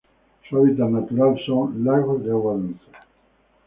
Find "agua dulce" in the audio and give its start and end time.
2.31-2.81